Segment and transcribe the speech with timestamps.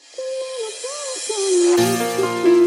[0.00, 0.22] Thank
[2.46, 2.57] you.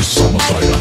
[0.00, 0.71] Summer side.